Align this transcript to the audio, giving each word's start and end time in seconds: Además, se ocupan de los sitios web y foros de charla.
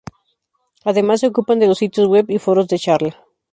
Además, 0.83 1.19
se 1.19 1.27
ocupan 1.27 1.59
de 1.59 1.67
los 1.67 1.77
sitios 1.77 2.07
web 2.07 2.25
y 2.31 2.39
foros 2.39 2.67
de 2.67 2.79
charla. 2.79 3.23